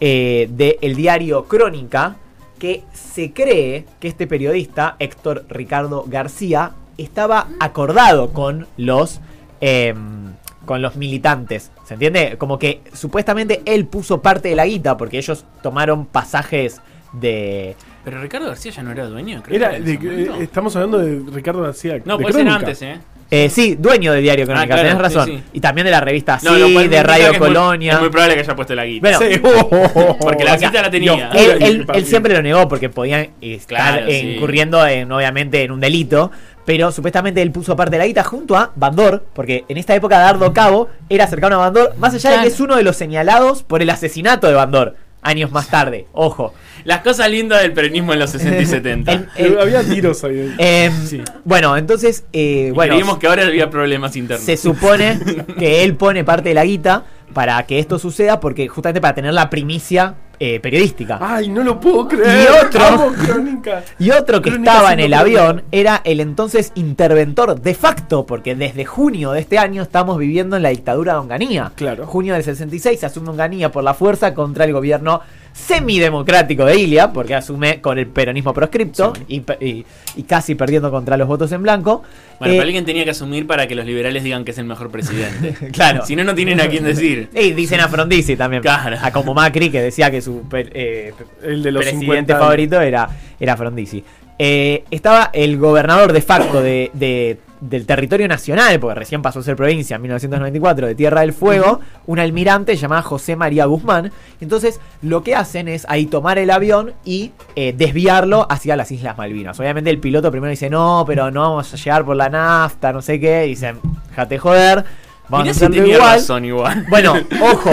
eh, 0.00 0.48
del 0.50 0.94
diario 0.94 1.44
Crónica, 1.44 2.16
que 2.58 2.84
se 2.92 3.32
cree 3.32 3.86
que 4.00 4.08
este 4.08 4.26
periodista, 4.26 4.96
Héctor 4.98 5.44
Ricardo 5.48 6.04
García, 6.06 6.72
estaba 6.98 7.48
acordado 7.60 8.32
con 8.32 8.66
los... 8.76 9.20
Em, 9.60 10.33
con 10.64 10.82
los 10.82 10.96
militantes. 10.96 11.70
¿Se 11.84 11.94
entiende? 11.94 12.36
Como 12.38 12.58
que 12.58 12.80
supuestamente 12.92 13.62
él 13.64 13.86
puso 13.86 14.22
parte 14.22 14.48
de 14.48 14.56
la 14.56 14.66
guita 14.66 14.96
porque 14.96 15.18
ellos 15.18 15.44
tomaron 15.62 16.06
pasajes 16.06 16.80
de. 17.12 17.76
Pero 18.04 18.20
Ricardo 18.20 18.48
García 18.48 18.72
ya 18.72 18.82
no 18.82 18.92
era 18.92 19.06
dueño, 19.06 19.42
creo. 19.42 19.70
Eh, 19.70 20.30
estamos 20.40 20.74
hablando 20.76 20.98
de 20.98 21.22
Ricardo 21.32 21.62
García. 21.62 22.00
No, 22.04 22.18
puede 22.18 22.34
ser 22.34 22.48
antes, 22.48 22.82
¿eh? 22.82 22.98
Eh, 23.30 23.48
sí, 23.48 23.74
dueño 23.76 24.12
del 24.12 24.22
diario 24.22 24.46
Crónica, 24.46 24.74
ah, 24.74 24.76
tenés 24.76 24.98
razón. 24.98 25.42
Y 25.52 25.60
también 25.60 25.86
de 25.86 25.90
la 25.90 26.00
revista 26.00 26.38
Sí, 26.38 26.88
de 26.88 27.02
Radio 27.02 27.38
Colonia. 27.38 27.94
Es 27.94 28.00
muy, 28.00 28.10
probable 28.10 28.34
que 28.34 28.40
haya 28.40 28.54
puesto 28.54 28.74
la 28.74 28.84
guita. 28.84 29.18
sí. 29.18 29.38
porque 30.20 30.44
la 30.44 30.56
guita 30.56 30.82
la 30.82 30.90
tenía. 30.90 31.30
él, 31.32 31.86
siempre 32.04 32.34
lo 32.34 32.42
negó 32.42 32.68
porque 32.68 32.90
podían 32.90 33.30
estar 33.40 34.08
incurriendo 34.10 34.86
en, 34.86 35.10
obviamente 35.10 35.62
en 35.62 35.72
un 35.72 35.80
delito. 35.80 36.30
Pero 36.64 36.90
supuestamente 36.92 37.42
él 37.42 37.50
puso 37.50 37.76
parte 37.76 37.92
de 37.92 37.98
la 37.98 38.06
guita 38.06 38.24
junto 38.24 38.56
a 38.56 38.72
Bandor, 38.76 39.24
porque 39.34 39.64
en 39.68 39.76
esta 39.76 39.94
época 39.94 40.18
Dardo 40.18 40.52
Cabo 40.54 40.88
era 41.08 41.26
cercano 41.26 41.56
a 41.56 41.58
Bandor, 41.58 41.94
más 41.98 42.14
allá 42.14 42.30
de 42.30 42.42
que 42.42 42.48
es 42.48 42.60
uno 42.60 42.76
de 42.76 42.82
los 42.82 42.96
señalados 42.96 43.62
por 43.62 43.82
el 43.82 43.90
asesinato 43.90 44.46
de 44.46 44.54
Bandor. 44.54 44.96
años 45.26 45.50
más 45.50 45.68
tarde. 45.68 46.06
Ojo. 46.12 46.52
Las 46.84 47.00
cosas 47.00 47.30
lindas 47.30 47.62
del 47.62 47.72
peronismo 47.72 48.12
en 48.12 48.18
los 48.18 48.28
60 48.32 48.58
y 48.60 48.66
70. 48.66 49.12
El- 49.12 49.28
el- 49.36 49.58
Había 49.58 49.82
tiros 49.82 50.22
ahí. 50.22 50.54
em, 50.58 50.92
Sí. 51.06 51.22
Bueno, 51.44 51.78
entonces, 51.78 52.24
eh, 52.34 52.72
bueno, 52.74 52.92
creímos 52.94 53.16
que 53.16 53.26
ahora 53.26 53.44
había 53.46 53.70
problemas 53.70 54.16
internos. 54.16 54.44
se 54.44 54.58
supone 54.58 55.18
que 55.58 55.82
él 55.82 55.96
pone 55.96 56.24
parte 56.24 56.50
de 56.50 56.54
la 56.54 56.66
guita 56.66 57.04
para 57.32 57.62
que 57.64 57.78
esto 57.78 57.98
suceda, 57.98 58.38
porque 58.38 58.68
justamente 58.68 59.00
para 59.00 59.14
tener 59.14 59.32
la 59.32 59.48
primicia 59.48 60.14
eh, 60.38 60.60
periodística. 60.60 61.18
Ay, 61.20 61.48
no 61.48 61.62
lo 61.64 61.78
puedo 61.80 62.08
creer. 62.08 62.48
Y 62.50 62.66
otro- 62.66 62.84
Amo. 62.84 63.12
Y 63.98 64.10
otro 64.10 64.40
que 64.42 64.50
Crónica 64.50 64.70
estaba 64.72 64.92
en 64.92 65.00
el 65.00 65.14
avión 65.14 65.62
era 65.72 66.00
el 66.04 66.20
entonces 66.20 66.72
interventor 66.74 67.60
de 67.60 67.74
facto, 67.74 68.26
porque 68.26 68.54
desde 68.54 68.84
junio 68.84 69.32
de 69.32 69.40
este 69.40 69.58
año 69.58 69.82
estamos 69.82 70.18
viviendo 70.18 70.56
en 70.56 70.62
la 70.62 70.68
dictadura 70.70 71.14
de 71.14 71.18
Onganía. 71.20 71.72
Claro. 71.76 72.06
Junio 72.06 72.34
del 72.34 72.44
66 72.44 73.00
se 73.00 73.06
asume 73.06 73.30
Onganía 73.30 73.72
por 73.72 73.84
la 73.84 73.94
fuerza 73.94 74.34
contra 74.34 74.64
el 74.64 74.72
gobierno 74.72 75.20
semidemocrático 75.54 76.64
de 76.64 76.76
Ilia, 76.80 77.12
porque 77.12 77.34
asume 77.34 77.80
con 77.80 77.98
el 77.98 78.06
peronismo 78.08 78.52
proscripto 78.52 79.12
y, 79.28 79.40
pe- 79.40 79.56
y- 79.60 79.84
y 80.16 80.22
casi 80.24 80.54
perdiendo 80.54 80.90
contra 80.90 81.16
los 81.16 81.28
votos 81.28 81.50
en 81.52 81.62
blanco. 81.62 82.02
Bueno, 82.38 82.52
Eh, 82.54 82.56
pero 82.56 82.62
alguien 82.62 82.84
tenía 82.84 83.04
que 83.04 83.10
asumir 83.10 83.46
para 83.46 83.66
que 83.66 83.74
los 83.74 83.86
liberales 83.86 84.24
digan 84.24 84.44
que 84.44 84.50
es 84.50 84.58
el 84.58 84.64
mejor 84.66 84.90
presidente. 84.90 85.54
Claro. 85.72 86.04
Si 86.04 86.16
no, 86.16 86.24
no 86.24 86.34
tienen 86.34 86.60
a 86.60 86.68
quién 86.68 86.84
decir. 86.84 87.28
Y 87.34 87.52
dicen 87.52 87.80
a 87.80 87.88
Frondizi 87.88 88.36
también. 88.36 88.62
Claro. 88.62 88.96
A 89.00 89.10
como 89.12 89.32
Macri, 89.34 89.70
que 89.70 89.80
decía 89.80 90.10
que 90.10 90.20
su 90.20 90.42
eh, 90.52 91.12
El 91.42 91.62
de 91.62 91.70
los 91.72 91.82
presidente 91.82 92.04
50 92.06 92.32
años. 92.34 92.42
favorito 92.44 92.80
era, 92.80 93.08
era 93.38 93.56
Frondizi. 93.56 94.04
Eh, 94.38 94.82
estaba 94.90 95.30
el 95.32 95.56
gobernador 95.58 96.12
de 96.12 96.20
facto 96.20 96.60
de, 96.60 96.90
de- 96.92 97.38
del 97.60 97.86
territorio 97.86 98.28
nacional, 98.28 98.78
porque 98.80 99.00
recién 99.00 99.22
pasó 99.22 99.40
a 99.40 99.42
ser 99.42 99.56
provincia 99.56 99.96
en 99.96 100.02
1994, 100.02 100.86
de 100.86 100.94
Tierra 100.94 101.22
del 101.22 101.32
Fuego, 101.32 101.80
un 102.06 102.18
almirante 102.18 102.76
llamado 102.76 103.02
José 103.02 103.36
María 103.36 103.64
Guzmán. 103.66 104.12
Entonces, 104.40 104.80
lo 105.02 105.22
que 105.22 105.34
hacen 105.34 105.68
es 105.68 105.86
ahí 105.88 106.06
tomar 106.06 106.38
el 106.38 106.50
avión 106.50 106.94
y 107.04 107.32
eh, 107.56 107.74
desviarlo 107.76 108.46
hacia 108.50 108.76
las 108.76 108.90
Islas 108.90 109.16
Malvinas. 109.16 109.58
Obviamente, 109.58 109.90
el 109.90 109.98
piloto 109.98 110.30
primero 110.30 110.50
dice: 110.50 110.70
No, 110.70 111.04
pero 111.06 111.30
no 111.30 111.40
vamos 111.40 111.72
a 111.72 111.76
llegar 111.76 112.04
por 112.04 112.16
la 112.16 112.28
nafta, 112.28 112.92
no 112.92 113.02
sé 113.02 113.20
qué. 113.20 113.42
Dicen: 113.42 113.78
Jate 114.14 114.38
joder. 114.38 114.84
Vamos 115.28 115.44
Mirá 115.44 115.50
a 115.50 115.54
si 115.54 115.64
hacerlo 115.64 115.76
tenía 115.82 115.94
igual. 115.96 116.12
razón 116.14 116.44
igual. 116.44 116.86
Bueno, 116.90 117.14
ojo, 117.42 117.70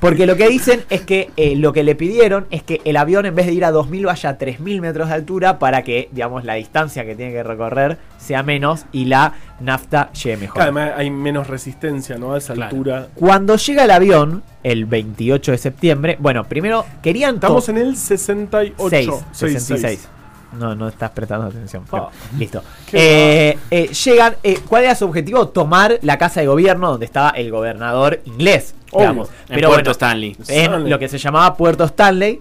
porque 0.00 0.26
lo 0.26 0.36
que 0.36 0.48
dicen 0.48 0.82
es 0.90 1.02
que 1.02 1.30
eh, 1.36 1.54
lo 1.54 1.72
que 1.72 1.84
le 1.84 1.94
pidieron 1.94 2.46
es 2.50 2.62
que 2.64 2.80
el 2.84 2.96
avión 2.96 3.26
en 3.26 3.34
vez 3.36 3.46
de 3.46 3.52
ir 3.52 3.64
a 3.64 3.70
2000 3.70 4.06
vaya 4.06 4.30
a 4.30 4.38
3000 4.38 4.80
metros 4.80 5.08
de 5.08 5.14
altura 5.14 5.58
para 5.60 5.82
que, 5.82 6.08
digamos, 6.10 6.44
la 6.44 6.54
distancia 6.54 7.04
que 7.04 7.14
tiene 7.14 7.32
que 7.32 7.42
recorrer 7.44 7.98
sea 8.18 8.42
menos 8.42 8.86
y 8.90 9.04
la 9.04 9.34
nafta 9.60 10.10
llegue 10.12 10.36
mejor. 10.38 10.62
Además 10.62 10.92
hay 10.96 11.10
menos 11.10 11.46
resistencia, 11.46 12.18
¿no? 12.18 12.34
A 12.34 12.38
esa 12.38 12.54
Claro. 12.54 12.70
altura. 12.70 13.08
Cuando 13.14 13.56
llega 13.56 13.84
el 13.84 13.90
avión, 13.92 14.42
el 14.64 14.86
28 14.86 15.52
de 15.52 15.58
septiembre, 15.58 16.16
bueno, 16.18 16.44
primero 16.44 16.84
querían... 17.02 17.34
to- 17.38 17.46
Estamos 17.46 17.68
en 17.68 17.78
el 17.78 17.96
68. 17.96 18.88
6, 18.90 19.10
66. 19.32 19.62
66. 19.62 20.08
No, 20.52 20.74
no 20.74 20.88
estás 20.88 21.10
prestando 21.10 21.46
atención. 21.46 21.84
Ah. 21.92 22.08
Listo. 22.38 22.62
Eh, 22.92 23.56
eh, 23.70 23.88
llegan. 23.88 24.34
eh, 24.42 24.58
¿Cuál 24.68 24.84
era 24.84 24.94
su 24.94 25.04
objetivo? 25.04 25.48
Tomar 25.48 25.98
la 26.02 26.18
casa 26.18 26.40
de 26.40 26.46
gobierno 26.46 26.90
donde 26.90 27.06
estaba 27.06 27.30
el 27.30 27.50
gobernador 27.50 28.20
inglés. 28.24 28.74
Digamos. 28.92 29.28
En 29.48 29.54
Pero 29.54 29.68
Puerto 29.68 29.82
bueno, 29.84 29.90
Stanley. 29.92 30.36
en 30.48 30.90
lo 30.90 30.98
que 30.98 31.08
se 31.08 31.18
llamaba 31.18 31.56
Puerto 31.56 31.84
Stanley. 31.84 32.38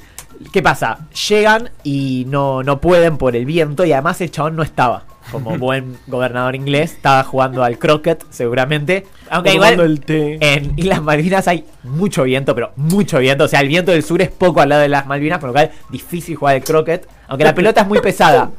¿Qué 0.54 0.62
pasa? 0.64 1.00
Llegan 1.30 1.70
y 1.84 2.26
no, 2.28 2.64
no 2.64 2.80
pueden 2.80 3.18
por 3.18 3.36
el 3.36 3.46
viento 3.46 3.84
y 3.86 3.92
además 3.92 4.20
el 4.22 4.32
chabón 4.32 4.56
no 4.56 4.64
estaba. 4.64 5.04
Como 5.32 5.58
buen 5.58 5.98
gobernador 6.08 6.56
inglés, 6.56 6.94
estaba 6.94 7.24
jugando 7.24 7.64
al 7.64 7.78
croquet 7.78 8.24
seguramente. 8.32 9.06
Aunque 9.30 9.54
igual 9.54 9.80
el 9.80 10.00
té. 10.02 10.38
en 10.42 10.74
Islas 10.78 11.02
Malvinas 11.04 11.48
hay 11.48 11.66
mucho 11.84 12.24
viento, 12.24 12.56
pero 12.56 12.72
mucho 12.76 13.20
viento. 13.20 13.44
O 13.44 13.48
sea, 13.48 13.60
el 13.62 13.68
viento 13.68 13.92
del 13.92 14.04
sur 14.04 14.22
es 14.22 14.30
poco 14.30 14.62
al 14.62 14.70
lado 14.70 14.82
de 14.82 14.90
las 14.90 15.06
Malvinas, 15.06 15.40
por 15.40 15.50
lo 15.50 15.54
cual 15.54 15.72
difícil 15.90 16.36
jugar 16.36 16.56
el 16.56 16.64
croquet. 16.64 17.08
Aunque 17.28 17.44
la 17.44 17.54
pelota 17.54 17.82
es 17.82 17.88
muy 17.88 18.00
pesada. 18.00 18.50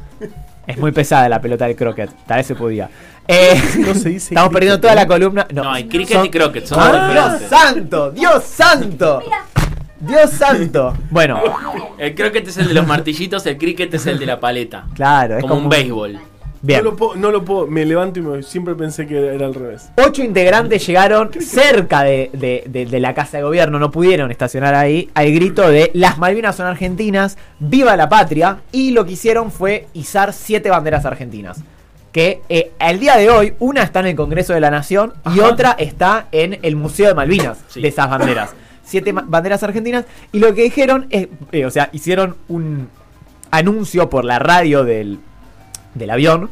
Es 0.67 0.79
muy 0.79 0.93
pesada 0.93 1.29
la 1.29 1.41
pelota 1.41 1.67
del 1.67 1.75
croquet. 1.75 2.11
Tal 2.27 2.37
vez 2.39 2.47
se 2.47 2.55
podía. 2.55 2.89
Eh, 3.27 3.61
No 3.79 3.95
se 3.95 4.09
dice 4.11 4.35
estamos 4.35 4.51
cricket, 4.51 4.53
perdiendo 4.53 4.81
toda 4.81 4.95
la 4.95 5.07
columna. 5.07 5.47
No, 5.53 5.65
No, 5.65 5.73
hay 5.73 5.89
cricket 5.89 6.17
son- 6.19 6.27
y 6.27 6.31
croquet, 6.31 6.67
son 6.67 6.79
¡Ah, 6.81 7.37
¡Dios 7.39 7.51
santo! 7.51 8.11
¡Dios 8.13 8.45
santo! 8.45 9.23
¡Dios 10.01 10.31
santo! 10.31 10.95
Bueno, 11.11 11.41
El 11.99 12.15
croquet 12.15 12.47
es 12.49 12.57
el 12.59 12.69
de 12.69 12.75
los 12.75 12.87
martillitos, 12.87 13.45
el 13.47 13.59
cricket 13.59 13.93
es 13.95 14.07
el 14.07 14.19
de 14.19 14.27
la 14.27 14.39
paleta. 14.41 14.87
claro, 14.95 15.37
es 15.37 15.41
como, 15.43 15.55
como 15.55 15.65
un 15.65 15.71
béisbol. 15.71 16.19
Bien. 16.63 16.85
No 16.85 16.91
lo 16.91 16.97
puedo, 16.97 17.15
no 17.17 17.31
lo 17.31 17.45
puedo. 17.45 17.67
Me 17.67 17.87
levanto 17.87 18.19
y 18.19 18.23
me, 18.23 18.43
siempre 18.43 18.75
pensé 18.75 19.07
que 19.07 19.35
era 19.35 19.47
al 19.47 19.55
revés. 19.55 19.89
Ocho 19.97 20.23
integrantes 20.23 20.87
llegaron 20.87 21.31
cerca 21.41 22.03
de, 22.03 22.31
de- 22.35 22.65
de- 22.67 22.85
de 22.87 23.01
la 23.01 23.15
casa 23.15 23.39
de 23.39 23.43
gobierno, 23.45 23.79
no 23.79 23.91
pudieron 23.91 24.31
estacionar 24.31 24.75
ahí, 24.75 25.09
al 25.15 25.33
grito 25.33 25.69
de 25.71 25.91
las 25.95 26.19
Malvinas 26.19 26.57
son 26.57 26.67
argentinas, 26.67 27.39
viva 27.61 27.97
la 27.97 28.09
patria, 28.11 28.59
y 28.73 28.91
lo 28.91 29.07
que 29.07 29.13
hicieron 29.13 29.51
fue 29.51 29.87
izar 29.95 30.33
siete 30.35 30.69
banderas 30.69 31.07
argentinas. 31.07 31.63
Que 32.13 32.43
eh, 32.49 32.73
al 32.79 32.99
día 33.01 33.17
de 33.17 33.31
hoy, 33.31 33.55
una 33.61 33.83
está 33.83 34.01
en 34.01 34.07
el 34.09 34.17
Congreso 34.17 34.53
de 34.53 34.61
la 34.61 34.71
Nación 34.71 35.15
y 35.35 35.39
Ajá. 35.41 35.49
otra 35.49 35.77
está 35.79 36.27
en 36.33 36.59
el 36.63 36.77
Museo 36.77 37.09
de 37.09 37.15
Malvinas, 37.15 37.59
Sí. 37.69 37.81
de 37.81 37.89
esas 37.89 38.11
banderas. 38.11 38.51
Siete 38.85 39.13
banderas 39.13 39.63
argentinas, 39.63 40.05
y 40.33 40.41
lo 40.41 40.53
que 40.53 40.63
dijeron 40.65 41.07
es, 41.11 41.29
eh, 41.53 41.65
o 41.65 41.71
sea, 41.71 41.89
hicieron 41.93 42.37
un 42.49 42.89
anuncio 43.53 44.11
por 44.11 44.25
la 44.25 44.39
radio 44.41 44.85
del, 44.85 45.21
del 45.95 46.11
avión. 46.11 46.51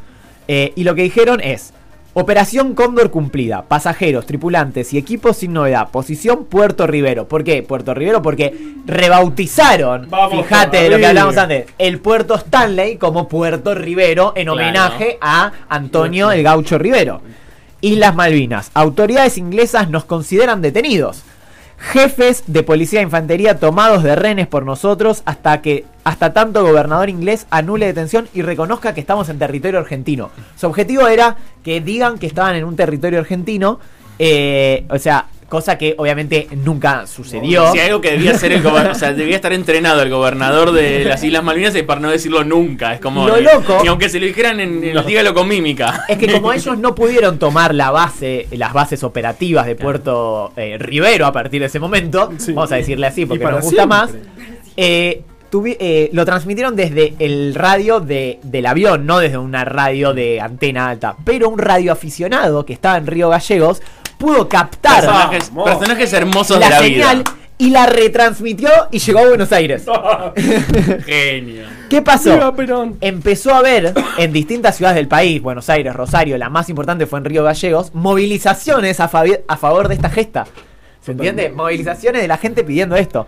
eh, 0.48 0.72
y 0.76 0.84
lo 0.84 0.94
que 0.94 1.02
dijeron 1.02 1.40
es: 1.42 1.72
Operación 2.14 2.74
Cóndor 2.74 3.10
cumplida. 3.10 3.62
Pasajeros, 3.62 4.26
tripulantes 4.26 4.92
y 4.92 4.98
equipos 4.98 5.36
sin 5.36 5.52
novedad. 5.52 5.88
Posición 5.90 6.46
Puerto 6.46 6.86
Rivero. 6.86 7.28
¿Por 7.28 7.44
qué 7.44 7.62
Puerto 7.62 7.94
Rivero? 7.94 8.22
Porque 8.22 8.54
rebautizaron, 8.86 10.08
Vamos 10.10 10.44
fíjate 10.46 10.82
de 10.82 10.90
lo 10.90 10.96
que 10.98 11.06
hablamos 11.06 11.36
antes, 11.36 11.66
el 11.78 11.98
Puerto 12.00 12.34
Stanley 12.36 12.96
como 12.96 13.28
Puerto 13.28 13.74
Rivero 13.74 14.32
en 14.36 14.46
Claro. 14.46 14.52
homenaje 14.54 15.18
a 15.20 15.52
Antonio 15.68 16.30
el 16.32 16.42
Gaucho 16.42 16.78
Rivero. 16.78 17.20
Islas 17.80 18.14
Malvinas. 18.14 18.70
Autoridades 18.74 19.38
inglesas 19.38 19.88
nos 19.90 20.04
consideran 20.04 20.60
detenidos. 20.62 21.22
Jefes 21.78 22.44
de 22.46 22.62
policía 22.62 22.98
de 22.98 23.04
infantería 23.04 23.58
tomados 23.58 24.02
de 24.02 24.16
rehenes 24.16 24.46
por 24.46 24.64
nosotros 24.64 25.22
hasta 25.24 25.62
que 25.62 25.84
hasta 26.04 26.32
tanto 26.32 26.64
gobernador 26.64 27.08
inglés 27.08 27.46
anule 27.50 27.86
detención 27.86 28.28
y 28.34 28.42
reconozca 28.42 28.94
que 28.94 29.00
estamos 29.00 29.28
en 29.28 29.38
territorio 29.38 29.78
argentino. 29.78 30.30
Su 30.56 30.66
objetivo 30.66 31.06
era 31.06 31.36
que 31.62 31.80
digan 31.80 32.18
que 32.18 32.26
estaban 32.26 32.56
en 32.56 32.64
un 32.64 32.76
territorio 32.76 33.20
argentino, 33.20 33.78
eh, 34.18 34.86
o 34.90 34.98
sea, 34.98 35.26
cosa 35.48 35.78
que 35.78 35.94
obviamente 35.96 36.46
nunca 36.64 37.06
sucedió. 37.06 37.72
Si 37.72 37.80
algo 37.80 38.00
que 38.00 38.10
debía 38.12 38.34
ser 38.38 38.52
el 38.52 38.62
gobernador, 38.62 38.92
o 38.96 38.98
sea, 38.98 39.12
debía 39.14 39.36
estar 39.36 39.52
entrenado 39.52 40.02
el 40.02 40.10
gobernador 40.10 40.72
de 40.72 41.04
las 41.06 41.22
Islas 41.24 41.42
Malvinas 41.42 41.74
y 41.76 41.82
para 41.82 42.00
no 42.00 42.10
decirlo 42.10 42.44
nunca. 42.44 42.94
Es 42.94 43.00
como. 43.00 43.26
Lo 43.26 43.40
loco- 43.40 43.80
Y 43.84 43.88
aunque 43.88 44.08
se 44.08 44.20
lo 44.20 44.26
dijeran 44.26 44.60
en, 44.60 44.84
en 44.84 45.06
dígalo 45.06 45.32
con 45.34 45.48
mímica. 45.48 46.04
Es 46.08 46.18
que 46.18 46.30
como 46.32 46.52
ellos 46.52 46.76
no 46.78 46.94
pudieron 46.94 47.38
tomar 47.38 47.74
la 47.74 47.90
base, 47.90 48.46
las 48.52 48.72
bases 48.72 49.02
operativas 49.02 49.66
de 49.66 49.74
Puerto 49.76 50.52
eh, 50.56 50.76
Rivero 50.78 51.26
a 51.26 51.32
partir 51.32 51.60
de 51.60 51.66
ese 51.66 51.78
momento, 51.80 52.30
Sí. 52.38 52.52
vamos 52.52 52.70
a 52.72 52.76
decirle 52.76 53.06
así 53.06 53.24
porque 53.26 53.44
nos 53.44 53.62
gusta 53.64 53.86
más, 53.86 54.10
eh, 54.76 55.22
tuvi- 55.50 55.76
eh, 55.80 56.10
lo 56.12 56.24
transmitieron 56.24 56.76
desde 56.76 57.14
el 57.18 57.54
radio 57.54 58.00
de, 58.00 58.38
del 58.42 58.66
avión, 58.66 59.06
no 59.06 59.18
desde 59.18 59.38
una 59.38 59.64
radio 59.64 60.12
de 60.14 60.40
antena 60.40 60.88
alta, 60.90 61.16
pero 61.24 61.48
un 61.48 61.58
radio 61.58 61.92
aficionado 61.92 62.64
que 62.66 62.72
estaba 62.74 62.96
en 62.98 63.06
Río 63.06 63.28
Gallegos 63.30 63.80
pudo 64.18 64.48
captar 64.48 65.00
Personajes, 65.00 65.50
personajes 65.64 66.12
hermosos 66.12 66.58
la 66.58 66.66
de 66.66 66.70
la 66.72 66.78
señal 66.80 67.18
vida. 67.18 67.34
y 67.58 67.70
la 67.70 67.86
retransmitió 67.86 68.68
y 68.90 68.98
llegó 68.98 69.20
a 69.20 69.28
Buenos 69.28 69.52
Aires. 69.52 69.84
Genio. 71.06 71.64
¿Qué 71.88 72.02
pasó? 72.02 72.34
Viva 72.34 72.54
Perón. 72.54 72.98
empezó 73.00 73.54
a 73.54 73.58
haber 73.58 73.94
en 74.18 74.32
distintas 74.32 74.76
ciudades 74.76 74.96
del 74.96 75.08
país, 75.08 75.40
Buenos 75.40 75.68
Aires, 75.70 75.94
Rosario, 75.94 76.36
la 76.38 76.50
más 76.50 76.68
importante 76.68 77.06
fue 77.06 77.18
en 77.18 77.24
Río 77.24 77.44
Gallegos, 77.44 77.94
movilizaciones 77.94 79.00
a 79.00 79.08
favor 79.08 79.88
de 79.88 79.94
esta 79.94 80.10
gesta. 80.10 80.46
¿Se 81.00 81.12
entiende? 81.12 81.48
Movilizaciones 81.48 82.20
de 82.22 82.28
la 82.28 82.36
gente 82.36 82.64
pidiendo 82.64 82.96
esto. 82.96 83.26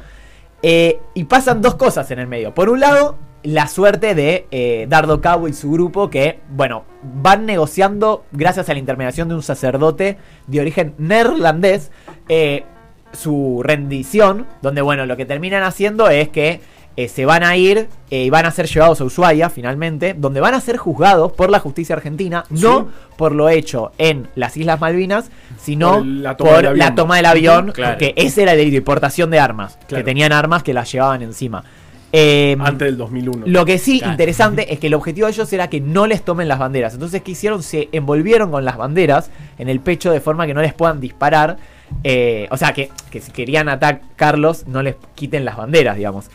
Eh, 0.63 0.99
y 1.15 1.25
pasan 1.25 1.63
dos 1.63 1.77
cosas 1.77 2.11
en 2.11 2.19
el 2.19 2.27
medio. 2.27 2.53
Por 2.55 2.69
un 2.69 2.81
lado, 2.81 3.17
la 3.43 3.67
suerte 3.69 4.15
de 4.15 4.47
eh, 4.51 4.87
Dardo 4.89 5.21
Cabo 5.21 5.49
y 5.49 5.53
su 5.53 5.71
grupo 5.73 6.11
que, 6.11 6.41
bueno, 6.51 6.85
van 7.03 7.47
negociando 7.47 8.25
gracias 8.33 8.69
a 8.69 8.73
la 8.75 8.79
intermediación 8.79 9.29
de 9.29 9.35
un 9.35 9.43
sacerdote 9.43 10.19
de 10.47 10.61
origen 10.61 10.95
neerlandés. 10.99 11.91
eh, 12.29 12.65
su 13.13 13.61
rendición, 13.65 14.47
donde 14.63 14.83
bueno, 14.83 15.05
lo 15.05 15.17
que 15.17 15.27
terminan 15.27 15.65
haciendo 15.65 16.09
es 16.11 16.29
que 16.29 16.61
eh, 16.97 17.09
se 17.09 17.25
van 17.25 17.43
a 17.43 17.57
ir 17.57 17.89
y 18.09 18.31
van 18.31 18.47
a 18.47 18.53
ser 18.53 18.67
llevados 18.67 19.01
a 19.01 19.05
Ushuaia 19.05 19.51
finalmente, 19.51 20.15
donde 20.17 20.39
van 20.41 20.55
a 20.55 20.61
ser 20.61 20.77
juzgados 20.77 21.33
por 21.33 21.51
la 21.51 21.59
justicia 21.59 21.97
argentina, 21.97 22.45
no 22.51 22.87
por 23.17 23.33
lo 23.33 23.49
hecho 23.49 23.91
en 23.99 24.29
las 24.37 24.57
Islas 24.57 24.81
Malvinas, 24.81 25.31
sino 25.59 25.95
Por 25.99 26.07
la 26.07 26.37
toma 26.37 26.51
por 26.51 26.57
del 26.59 26.67
avión. 26.69 26.79
la 26.79 26.95
toma 26.95 27.17
del 27.17 27.27
avión, 27.27 27.73
Claro. 27.73 27.99
que 27.99 28.13
ese 28.17 28.43
era 28.43 28.53
el 28.53 28.71
de 28.71 28.77
importación 28.77 29.29
de 29.31 29.41
armas, 29.41 29.77
Claro. 29.89 30.05
que 30.05 30.05
tenían 30.05 30.31
armas 30.31 30.63
que 30.63 30.73
las 30.73 30.93
llevaban 30.93 31.23
encima. 31.23 31.65
Eh, 32.13 32.57
Antes 32.59 32.89
del 32.89 32.97
2001. 32.97 33.47
lo 33.47 33.65
que 33.65 33.79
sí, 33.79 33.99
Claro. 33.99 34.13
interesante, 34.13 34.73
es 34.73 34.79
que 34.81 34.89
el 34.89 34.95
objetivo 34.95 35.27
de 35.27 35.33
ellos 35.33 35.53
era 35.53 35.69
que 35.71 35.81
no 35.81 36.07
les 36.07 36.23
tomen 36.25 36.49
las 36.49 36.59
banderas. 36.59 36.95
Entonces, 36.95 37.23
¿qué 37.23 37.33
hicieron? 37.33 37.63
Se 37.63 37.89
envolvieron 37.93 38.51
con 38.51 38.65
las 38.65 38.77
banderas 38.77 39.31
en 39.59 39.69
el 39.69 39.81
pecho 39.81 40.11
de 40.11 40.21
forma 40.21 40.47
que 40.47 40.55
no 40.55 40.63
les 40.63 40.75
puedan 40.75 41.01
disparar. 41.01 41.57
Eh, 42.05 42.49
o 42.51 42.57
sea, 42.57 42.73
que, 42.73 42.91
que 43.11 43.21
si 43.21 43.31
querían 43.33 43.69
atacarlos, 43.69 44.67
no 44.67 44.83
les 44.83 44.97
quiten 45.15 45.45
las 45.45 45.57
banderas, 45.57 45.97
digamos. 45.97 46.27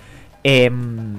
Em, 0.43 1.15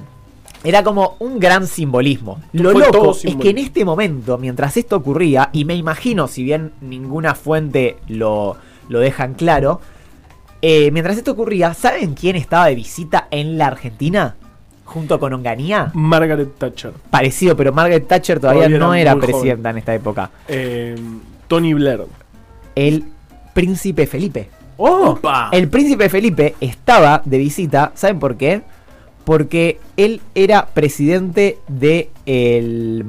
era 0.64 0.82
como 0.82 1.16
un 1.20 1.38
gran 1.38 1.66
simbolismo. 1.66 2.40
Lo 2.52 2.72
Fue 2.72 2.80
loco 2.80 3.16
es 3.22 3.36
que 3.36 3.50
en 3.50 3.58
este 3.58 3.84
momento, 3.84 4.38
mientras 4.38 4.76
esto 4.76 4.96
ocurría, 4.96 5.50
y 5.52 5.64
me 5.64 5.75
imagino, 5.76 6.28
si 6.28 6.42
bien 6.42 6.72
ninguna 6.80 7.34
fuente 7.34 7.96
lo, 8.08 8.56
lo 8.88 9.00
dejan 9.00 9.34
claro, 9.34 9.80
eh, 10.62 10.90
mientras 10.92 11.16
esto 11.18 11.32
ocurría, 11.32 11.75
¿saben 11.75 12.14
quién 12.14 12.36
estaba 12.36 12.66
de 12.66 12.75
visita 12.75 13.28
en 13.30 13.58
la 13.58 13.66
Argentina? 13.68 14.36
Junto 14.87 15.21
con 15.21 15.33
Onganía. 15.35 15.90
Margaret 15.93 16.57
Thatcher. 16.57 16.93
Parecido, 17.11 17.55
pero 17.57 17.73
Margaret 17.73 18.07
Thatcher 18.09 18.40
todavía, 18.40 18.62
Todavía 18.62 18.78
no 18.78 18.95
era 18.95 19.02
era 19.02 19.14
muy 19.14 19.21
joven. 19.23 19.35
presidenta 19.35 19.71
en 19.71 19.78
esta 19.78 19.95
época. 19.95 20.31
Eh, 20.49 20.97
Tony 21.49 21.75
Blair. 21.75 22.00
El 22.75 23.05
príncipe 23.52 24.07
Felipe. 24.07 24.49
¡Oh! 24.78 25.11
Opa. 25.11 25.50
El 25.52 25.69
príncipe 25.69 26.09
Felipe 26.09 26.55
estaba 26.61 27.21
de 27.25 27.38
visita, 27.38 27.93
¿saben 27.95 28.19
por 28.19 28.37
qué? 28.37 28.62
Porque 29.25 29.81
él 29.97 30.21
era 30.35 30.66
presidente 30.66 31.59
de 31.69 32.11
el 32.26 33.05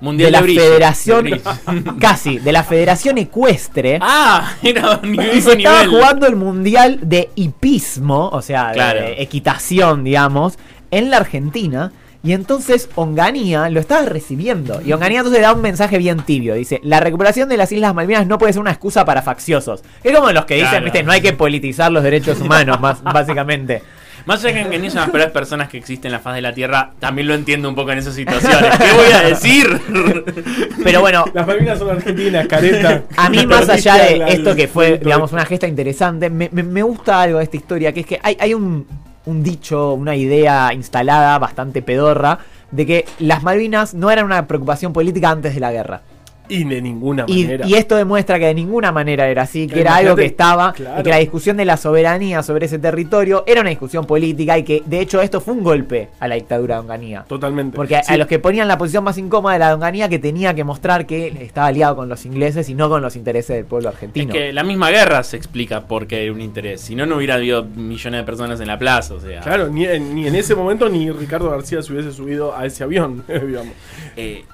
Mundial 0.00 0.26
de 0.30 0.30
la 0.30 0.42
de. 0.42 0.54
Federación 0.54 1.24
De 1.24 1.40
casi, 1.98 2.38
de 2.38 2.52
la 2.52 2.62
Federación 2.62 3.18
Ecuestre. 3.18 3.98
Ah, 4.00 4.52
era 4.62 5.00
nivel, 5.02 5.42
se 5.42 5.54
estaba 5.54 5.82
nivel. 5.82 5.88
jugando 5.98 6.26
el 6.28 6.36
mundial 6.36 7.00
de 7.02 7.30
hipismo, 7.34 8.28
o 8.28 8.40
sea, 8.40 8.72
de 8.72 9.20
equitación, 9.20 10.04
digamos, 10.04 10.56
en 10.90 11.10
la 11.10 11.18
Argentina. 11.18 11.92
Y 12.20 12.32
entonces 12.32 12.88
Onganía 12.96 13.70
lo 13.70 13.78
estaba 13.78 14.04
recibiendo. 14.04 14.80
Y 14.84 14.92
Onganía 14.92 15.18
entonces 15.18 15.40
da 15.40 15.52
un 15.52 15.62
mensaje 15.62 15.98
bien 15.98 16.18
tibio. 16.22 16.54
Dice, 16.54 16.80
la 16.82 16.98
recuperación 16.98 17.48
de 17.48 17.56
las 17.56 17.70
Islas 17.70 17.94
Malvinas 17.94 18.26
no 18.26 18.38
puede 18.38 18.52
ser 18.52 18.60
una 18.60 18.72
excusa 18.72 19.04
para 19.04 19.22
facciosos. 19.22 19.84
Es 20.02 20.12
como 20.14 20.32
los 20.32 20.44
que 20.44 20.54
dicen, 20.54 20.70
Claro. 20.70 20.84
viste, 20.84 21.02
no 21.04 21.12
hay 21.12 21.20
que 21.20 21.32
politizar 21.32 21.92
los 21.92 22.02
derechos 22.02 22.40
humanos, 22.40 22.80
más, 22.80 23.02
básicamente. 23.04 23.82
Más 24.26 24.44
allá 24.44 24.64
de 24.64 24.68
que 24.70 24.78
ni 24.80 24.90
son 24.90 25.02
las 25.02 25.10
peores 25.10 25.30
personas 25.30 25.68
que 25.68 25.78
existen 25.78 26.08
en 26.08 26.12
la 26.14 26.18
faz 26.18 26.34
de 26.34 26.42
la 26.42 26.52
Tierra, 26.52 26.90
también 26.98 27.28
lo 27.28 27.34
entiendo 27.34 27.68
un 27.68 27.76
poco 27.76 27.92
en 27.92 27.98
esas 27.98 28.14
situaciones. 28.14 28.76
¿Qué 28.78 28.92
voy 28.92 29.12
a 29.12 29.22
decir? 29.22 29.80
Pero 30.82 31.00
bueno, 31.00 31.24
Las 31.32 31.46
Malvinas 31.46 31.78
son 31.78 31.90
argentinas, 31.90 32.46
careta. 32.48 33.04
A 33.16 33.30
mí, 33.30 33.46
más 33.46 33.68
allá 33.68 33.94
de 33.94 34.16
la- 34.16 34.28
esto 34.28 34.54
que 34.56 34.66
fue, 34.68 34.98
digamos, 34.98 35.32
una 35.32 35.44
gesta 35.46 35.66
interesante, 35.68 36.30
me, 36.30 36.48
me- 36.52 36.62
me 36.64 36.82
gusta 36.82 37.22
algo 37.22 37.38
de 37.38 37.44
esta 37.44 37.56
historia, 37.56 37.92
que 37.92 38.00
es 38.00 38.06
que 38.06 38.18
hay, 38.22 38.36
hay 38.40 38.54
un, 38.54 38.86
un 39.28 39.42
dicho, 39.42 39.92
una 39.92 40.16
idea 40.16 40.72
instalada 40.72 41.38
bastante 41.38 41.82
pedorra, 41.82 42.38
de 42.70 42.86
que 42.86 43.04
las 43.18 43.42
Malvinas 43.42 43.94
no 43.94 44.10
eran 44.10 44.24
una 44.24 44.46
preocupación 44.46 44.92
política 44.92 45.30
antes 45.30 45.54
de 45.54 45.60
la 45.60 45.70
guerra. 45.70 46.02
Y 46.48 46.64
de 46.64 46.80
ninguna 46.82 47.26
manera. 47.26 47.66
y 47.66 47.74
esto 47.74 47.96
demuestra 47.96 48.38
que 48.38 48.46
de 48.46 48.54
ninguna 48.54 48.90
manera 48.92 49.28
era 49.28 49.42
así, 49.42 49.66
que 49.66 49.80
era 49.80 49.96
algo 49.96 50.16
que 50.16 50.24
estaba, 50.26 50.72
claro. 50.72 51.00
y 51.00 51.02
que 51.04 51.10
la 51.10 51.18
discusión 51.18 51.56
de 51.56 51.64
la 51.64 51.76
soberanía 51.76 52.42
sobre 52.42 52.66
ese 52.66 52.78
territorio 52.78 53.44
era 53.46 53.60
una 53.60 53.70
discusión 53.70 54.06
política 54.06 54.56
y 54.58 54.62
que 54.62 54.82
de 54.84 55.00
hecho 55.00 55.20
esto 55.20 55.40
fue 55.40 55.54
un 55.54 55.62
golpe 55.62 56.08
a 56.20 56.28
la 56.28 56.34
dictadura 56.36 56.76
de 56.76 56.80
Onganía. 56.80 57.24
Totalmente. 57.28 57.76
Porque 57.76 57.96
a, 57.96 58.02
Sí. 58.02 58.14
a 58.14 58.16
los 58.16 58.26
que 58.26 58.38
ponían 58.38 58.66
la 58.68 58.78
posición 58.78 59.04
más 59.04 59.18
incómoda 59.18 59.52
de 59.54 59.58
la 59.60 59.74
Onganía 59.74 60.08
que 60.08 60.18
tenía 60.18 60.54
que 60.54 60.64
mostrar 60.64 61.06
que 61.06 61.28
estaba 61.42 61.66
aliado 61.68 61.96
con 61.96 62.08
los 62.08 62.24
ingleses 62.24 62.68
y 62.68 62.74
no 62.74 62.88
con 62.88 63.02
los 63.02 63.16
intereses 63.16 63.56
del 63.56 63.64
pueblo 63.66 63.88
Es 63.90 63.94
argentino. 63.94 64.32
que 64.32 64.52
la 64.52 64.62
misma 64.64 64.90
guerra 64.90 65.22
se 65.22 65.36
explica 65.36 65.82
porque 65.86 66.16
hay 66.16 66.30
un 66.30 66.40
interés. 66.40 66.80
Si 66.80 66.94
no, 66.94 67.04
no 67.06 67.16
hubiera 67.16 67.34
habido 67.34 67.64
millones 67.64 68.20
de 68.20 68.24
personas 68.24 68.60
en 68.60 68.66
la 68.68 68.78
plaza. 68.78 69.14
O 69.14 69.20
sea, 69.20 69.40
Claro, 69.40 69.68
ni, 69.68 69.84
en- 69.84 70.14
ni 70.14 70.26
en 70.26 70.34
ese 70.34 70.54
momento 70.54 70.88
ni 70.88 71.10
Ricardo 71.10 71.50
García 71.50 71.82
se 71.82 71.92
hubiese 71.92 72.12
subido 72.12 72.56
a 72.56 72.64
ese 72.66 72.84
avión, 72.84 73.24
digamos. 73.28 73.74
Eh, 74.16 74.44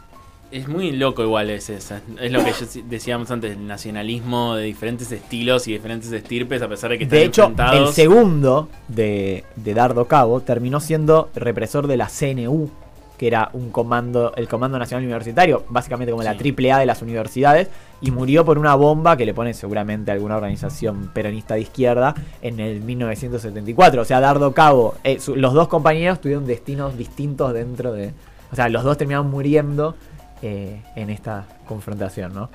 es 0.57 0.69
muy 0.69 0.93
loco 0.93 1.23
igual 1.23 1.51
es 1.51 1.69
esa. 1.71 2.01
Es 2.21 2.31
lo 2.33 2.43
que 2.45 2.53
yo 2.53 2.83
decíamos 2.89 3.31
antes, 3.31 3.53
el 3.53 3.67
nacionalismo 3.67 4.55
de 4.57 4.65
diferentes 4.65 5.11
estilos 5.13 5.67
y 5.69 5.73
diferentes 5.73 6.11
estirpes, 6.13 6.63
a 6.63 6.69
pesar 6.69 6.91
de 6.91 6.99
que 6.99 7.05
están 7.05 7.19
De 7.19 7.25
hecho, 7.25 7.43
el 7.45 7.51
enfrentados. 7.51 7.95
segundo 7.95 8.69
de, 8.89 9.45
de 9.57 9.75
Dardo 9.75 10.07
Cabo 10.07 10.41
terminó 10.41 10.81
siendo 10.81 11.31
represor 11.35 11.87
de 11.87 11.97
la 11.97 12.09
CNU, 12.09 12.71
que 13.19 13.27
era 13.29 13.51
un 13.53 13.71
comando, 13.71 14.33
el 14.37 14.49
Comando 14.49 14.79
Nacional 14.79 15.05
Universitario, 15.05 15.65
básicamente 15.69 16.11
como 16.11 16.23
la 16.25 16.37
triple 16.37 16.73
A 16.73 16.79
de 16.79 16.87
las 16.87 17.01
universidades, 17.03 17.69
y 18.01 18.11
murió 18.11 18.45
por 18.45 18.59
una 18.59 18.75
bomba 18.75 19.17
que 19.17 19.25
le 19.25 19.33
pone 19.35 19.55
seguramente 19.55 20.11
alguna 20.11 20.37
organización 20.37 21.11
peronista 21.15 21.55
de 21.55 21.61
izquierda 21.61 22.15
en 22.43 22.59
el 22.61 22.81
1974. 22.81 24.03
O 24.03 24.05
sea, 24.05 24.21
Dardo 24.21 24.53
Cabo, 24.53 24.95
eh, 25.05 25.21
su- 25.21 25.37
los 25.37 25.55
dos 25.55 25.69
compañeros 25.69 26.21
tuvieron 26.21 26.47
destinos 26.47 26.97
distintos 26.99 27.53
dentro 27.55 27.93
de... 27.93 28.13
O 28.53 28.57
sea, 28.57 28.69
los 28.69 28.85
dos 28.85 28.97
terminaron 28.99 29.31
muriendo 29.31 29.97
eh, 30.47 30.83
en 30.95 31.09
esta 31.09 31.47
confrontación, 31.67 32.35
¿no? 32.35 32.51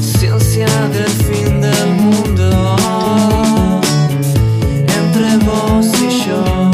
Ciencia 0.00 0.66
del 0.88 1.08
fin 1.08 1.60
del 1.60 1.88
mundo 1.94 2.76
entre 4.96 5.36
vos 5.44 5.86
y 6.00 6.26
yo. 6.26 6.67